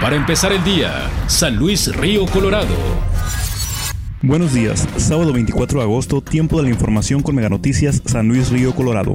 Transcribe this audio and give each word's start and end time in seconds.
Para 0.00 0.14
empezar 0.14 0.52
el 0.52 0.62
día, 0.62 1.10
San 1.26 1.56
Luis 1.56 1.94
Río 1.96 2.26
Colorado. 2.26 2.74
Buenos 4.20 4.52
días, 4.52 4.86
sábado 4.98 5.32
24 5.32 5.78
de 5.78 5.84
agosto, 5.84 6.20
tiempo 6.20 6.58
de 6.58 6.64
la 6.64 6.68
información 6.68 7.22
con 7.22 7.34
Mega 7.34 7.48
Noticias, 7.48 8.02
San 8.04 8.28
Luis 8.28 8.50
Río 8.50 8.74
Colorado. 8.74 9.14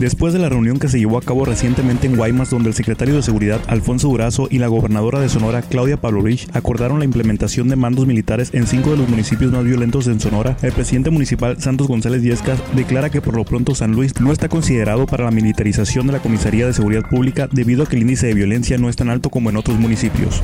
Después 0.00 0.32
de 0.32 0.38
la 0.38 0.48
reunión 0.48 0.78
que 0.78 0.88
se 0.88 0.98
llevó 0.98 1.18
a 1.18 1.20
cabo 1.20 1.44
recientemente 1.44 2.06
en 2.06 2.16
Guaymas, 2.16 2.48
donde 2.48 2.70
el 2.70 2.74
secretario 2.74 3.16
de 3.16 3.22
Seguridad 3.22 3.60
Alfonso 3.66 4.08
Durazo 4.08 4.48
y 4.50 4.56
la 4.56 4.66
gobernadora 4.66 5.20
de 5.20 5.28
Sonora 5.28 5.60
Claudia 5.60 5.98
Pavlovich 5.98 6.48
acordaron 6.54 7.00
la 7.00 7.04
implementación 7.04 7.68
de 7.68 7.76
mandos 7.76 8.06
militares 8.06 8.48
en 8.54 8.66
cinco 8.66 8.92
de 8.92 8.96
los 8.96 9.10
municipios 9.10 9.52
más 9.52 9.62
violentos 9.62 10.06
en 10.06 10.18
Sonora, 10.18 10.56
el 10.62 10.72
presidente 10.72 11.10
municipal 11.10 11.60
Santos 11.60 11.86
González 11.86 12.22
Diezcas 12.22 12.62
declara 12.74 13.10
que 13.10 13.20
por 13.20 13.36
lo 13.36 13.44
pronto 13.44 13.74
San 13.74 13.92
Luis 13.92 14.18
no 14.22 14.32
está 14.32 14.48
considerado 14.48 15.04
para 15.04 15.24
la 15.24 15.32
militarización 15.32 16.06
de 16.06 16.14
la 16.14 16.20
Comisaría 16.20 16.66
de 16.66 16.72
Seguridad 16.72 17.06
Pública 17.06 17.46
debido 17.52 17.82
a 17.82 17.86
que 17.86 17.96
el 17.96 18.02
índice 18.02 18.26
de 18.26 18.32
violencia 18.32 18.78
no 18.78 18.88
es 18.88 18.96
tan 18.96 19.10
alto 19.10 19.28
como 19.28 19.50
en 19.50 19.58
otros 19.58 19.78
municipios. 19.78 20.42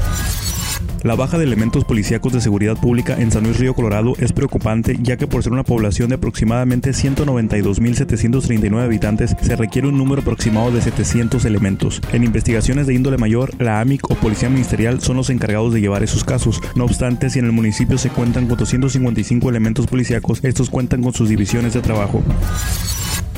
La 1.02 1.14
baja 1.14 1.38
de 1.38 1.44
elementos 1.44 1.84
policíacos 1.84 2.32
de 2.32 2.40
seguridad 2.40 2.76
pública 2.76 3.16
en 3.18 3.30
San 3.30 3.44
Luis 3.44 3.58
Río 3.58 3.74
Colorado 3.74 4.14
es 4.18 4.32
preocupante 4.32 4.96
ya 5.00 5.16
que 5.16 5.26
por 5.26 5.42
ser 5.42 5.52
una 5.52 5.62
población 5.62 6.08
de 6.08 6.16
aproximadamente 6.16 6.90
192.739 6.90 8.82
habitantes 8.82 9.36
se 9.40 9.56
requiere 9.56 9.88
un 9.88 9.98
número 9.98 10.22
aproximado 10.22 10.72
de 10.72 10.80
700 10.80 11.44
elementos. 11.44 12.00
En 12.12 12.24
investigaciones 12.24 12.86
de 12.86 12.94
índole 12.94 13.18
mayor, 13.18 13.52
la 13.62 13.80
AMIC 13.80 14.10
o 14.10 14.14
Policía 14.16 14.50
Ministerial 14.50 15.00
son 15.00 15.16
los 15.16 15.30
encargados 15.30 15.72
de 15.72 15.80
llevar 15.80 16.02
esos 16.02 16.24
casos. 16.24 16.60
No 16.74 16.84
obstante, 16.84 17.30
si 17.30 17.38
en 17.38 17.44
el 17.46 17.52
municipio 17.52 17.98
se 17.98 18.10
cuentan 18.10 18.46
con 18.46 18.58
255 18.58 19.48
elementos 19.48 19.86
policíacos, 19.86 20.42
estos 20.42 20.70
cuentan 20.70 21.02
con 21.02 21.12
sus 21.12 21.28
divisiones 21.28 21.74
de 21.74 21.82
trabajo. 21.82 22.22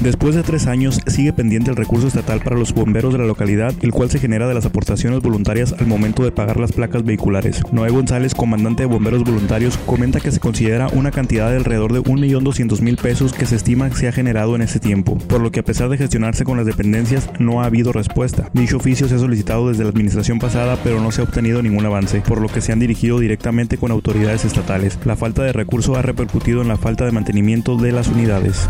Después 0.01 0.37
de 0.37 0.45
tres 0.45 0.69
años, 0.69 1.01
sigue 1.09 1.33
pendiente 1.33 1.71
el 1.71 1.77
recurso 1.77 2.07
estatal 2.07 2.41
para 2.41 2.57
los 2.57 2.73
bomberos 2.73 3.13
de 3.13 3.19
la 3.19 3.27
localidad, 3.27 3.75
el 3.81 3.91
cual 3.91 4.09
se 4.11 4.21
genera 4.21 4.47
de 4.47 4.55
las 4.55 4.65
aportaciones 4.65 5.21
voluntarias 5.21 5.75
al 5.77 5.89
momento 5.89 6.23
de 6.23 6.31
pagar 6.31 6.61
las 6.61 6.71
placas 6.71 7.05
vehiculares. 7.05 7.61
Noé 7.73 7.91
González, 7.91 8.33
comandante 8.33 8.85
de 8.85 8.89
bomberos 8.89 9.25
voluntarios, 9.25 9.77
comenta 9.77 10.21
que 10.21 10.31
se 10.31 10.39
considera 10.39 10.87
una 10.93 11.11
cantidad 11.11 11.51
de 11.51 11.57
alrededor 11.57 11.93
de 11.93 12.01
1.200.000 12.01 12.97
pesos 12.97 13.33
que 13.33 13.45
se 13.45 13.57
estima 13.57 13.91
se 13.91 14.07
ha 14.07 14.13
generado 14.13 14.55
en 14.55 14.63
ese 14.63 14.79
tiempo, 14.79 15.19
por 15.19 15.41
lo 15.41 15.51
que 15.51 15.61
a 15.61 15.65
pesar 15.65 15.89
de 15.89 15.99
gestionarse 15.99 16.45
con 16.45 16.57
las 16.57 16.67
dependencias, 16.67 17.29
no 17.41 17.61
ha 17.61 17.67
habido 17.67 17.93
respuesta. 17.93 18.51
Dicho 18.53 18.77
oficio 18.77 19.09
se 19.09 19.17
ha 19.17 19.19
solicitado 19.19 19.69
desde 19.69 19.83
la 19.83 19.91
administración 19.91 20.39
pasada, 20.39 20.79
pero 20.85 21.01
no 21.01 21.11
se 21.11 21.23
ha 21.23 21.25
obtenido 21.25 21.61
ningún 21.61 21.87
avance, 21.87 22.21
por 22.21 22.41
lo 22.41 22.49
que 22.49 22.61
se 22.61 22.71
han 22.71 22.79
dirigido 22.79 23.19
directamente 23.19 23.79
con 23.79 23.91
autoridades 23.91 24.45
estatales. 24.45 24.97
La 25.05 25.17
falta 25.17 25.43
de 25.43 25.53
recurso 25.53 25.97
ha 25.97 26.03
repercutido 26.03 26.63
en 26.63 26.69
la 26.69 26.77
falta 26.77 27.05
de 27.05 27.11
mantenimiento 27.11 27.77
de 27.77 27.91
las 27.91 28.07
unidades. 28.07 28.69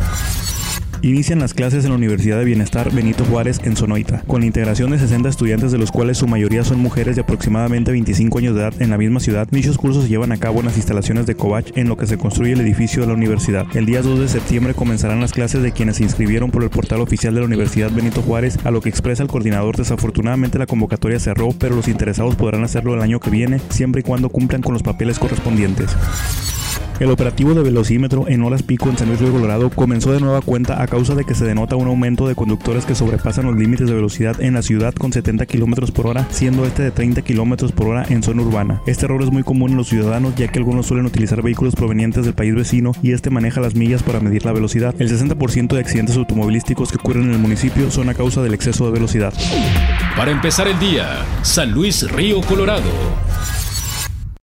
Inician 1.03 1.39
las 1.39 1.55
clases 1.55 1.85
en 1.85 1.91
la 1.91 1.97
Universidad 1.97 2.39
de 2.39 2.45
Bienestar 2.45 2.93
Benito 2.93 3.25
Juárez 3.25 3.61
en 3.63 3.77
Sonoita, 3.77 4.23
con 4.27 4.41
la 4.41 4.47
integración 4.47 4.91
de 4.91 4.99
60 4.99 5.29
estudiantes 5.29 5.71
de 5.71 5.79
los 5.79 5.93
cuales 5.93 6.19
su 6.19 6.27
mayoría 6.27 6.65
son 6.65 6.81
mujeres 6.81 7.15
de 7.15 7.23
aproximadamente 7.23 7.93
25 7.93 8.39
años 8.39 8.55
de 8.55 8.63
edad 8.63 8.75
en 8.83 8.91
la 8.91 8.99
misma 8.99 9.21
ciudad. 9.21 9.47
Dichos 9.49 9.79
cursos 9.79 10.05
se 10.05 10.09
llevan 10.09 10.33
a 10.33 10.39
cabo 10.39 10.59
en 10.59 10.67
las 10.67 10.77
instalaciones 10.77 11.27
de 11.27 11.37
Covach 11.37 11.71
en 11.77 11.89
lo 11.89 11.97
que 11.97 12.07
se 12.07 12.19
construye 12.19 12.53
el 12.53 12.61
edificio 12.61 13.03
de 13.03 13.09
la 13.09 13.15
universidad. 13.15 13.65
El 13.77 13.87
día 13.87 14.03
2 14.03 14.19
de 14.19 14.29
septiembre 14.29 14.75
comenzarán 14.75 15.21
las 15.21 15.33
clases 15.33 15.63
de 15.63 15.71
quienes 15.71 15.99
se 15.99 16.03
inscribieron 16.03 16.51
por 16.51 16.65
el 16.65 16.71
portal 16.71 17.01
oficial 17.01 17.33
de 17.35 17.41
la 17.41 17.47
Universidad 17.47 17.93
Benito 17.93 18.21
Juárez, 18.23 18.59
a 18.65 18.73
lo 18.73 18.81
que 18.81 18.89
expresa 18.89 19.23
el 19.23 19.29
coordinador. 19.29 19.77
Desafortunadamente 19.77 20.59
la 20.59 20.67
convocatoria 20.67 21.21
cerró, 21.21 21.51
pero 21.57 21.77
los 21.77 21.87
interesados 21.87 22.35
podrán 22.35 22.65
hacerlo 22.65 22.95
el 22.95 23.03
año 23.03 23.21
que 23.21 23.31
viene, 23.31 23.61
siempre 23.71 24.01
y 24.01 24.05
cuando 24.05 24.31
cumplan 24.31 24.63
con 24.63 24.73
los 24.73 24.83
papeles 24.83 25.19
correspondientes. 25.21 25.91
El 27.01 27.13
operativo 27.13 27.55
de 27.55 27.63
velocímetro 27.63 28.27
en 28.27 28.43
horas 28.43 28.65
pico 28.65 28.89
en 28.89 28.99
San 28.99 29.07
Luis 29.07 29.21
Río 29.21 29.31
Colorado 29.31 29.71
comenzó 29.71 30.13
de 30.13 30.19
nueva 30.19 30.41
cuenta 30.41 30.83
a 30.83 30.89
causa 30.89 31.15
de 31.15 31.25
que 31.25 31.37
se 31.37 31.45
denota 31.45 31.77
un 31.77 31.87
aumento 31.87 32.27
de 32.27 32.35
conductores 32.35 32.87
que 32.87 32.97
sobrepasan 32.97 33.47
los 33.47 33.57
límites 33.57 33.87
de 33.87 33.95
velocidad 33.95 34.41
en 34.41 34.55
la 34.55 34.63
ciudad 34.63 34.93
con 34.95 35.13
70 35.13 35.47
km 35.47 35.93
por 35.93 36.09
hora, 36.09 36.27
siendo 36.31 36.65
este 36.65 36.83
de 36.83 36.91
30 36.91 37.23
km 37.23 37.71
por 37.73 37.87
hora 37.87 38.05
en 38.09 38.25
zona 38.25 38.43
urbana. 38.43 38.83
Este 38.87 39.05
error 39.05 39.23
es 39.23 39.31
muy 39.31 39.45
común 39.45 39.71
en 39.71 39.77
los 39.77 39.89
ciudadanos 39.89 40.35
ya 40.35 40.49
que 40.49 40.59
algunos 40.59 40.87
suelen 40.87 41.07
utilizar 41.07 41.41
vehículos 41.41 41.77
provenientes 41.77 42.25
del 42.25 42.35
país 42.35 42.53
vecino 42.57 42.91
y 43.01 43.13
este 43.13 43.31
maneja 43.31 43.61
las 43.61 43.77
millas 43.77 44.03
para 44.03 44.19
medir 44.19 44.45
la 44.45 44.53
velocidad. 44.53 44.93
El 44.99 45.09
60% 45.09 45.75
de 45.75 45.81
accidentes 45.81 46.17
automovilísticos 46.17 46.91
que 46.91 46.99
ocurren 46.99 47.27
en 47.27 47.35
el 47.35 47.39
municipio 47.39 47.93
son 47.93 48.09
a 48.09 48.15
causa 48.15 48.43
del 48.43 48.55
exceso 48.55 48.87
de 48.87 48.91
velocidad. 48.91 49.33
Para 50.17 50.33
empezar 50.33 50.67
el 50.67 50.81
día, 50.81 51.25
San 51.43 51.71
Luis 51.71 52.11
Río 52.11 52.41
Colorado. 52.41 52.91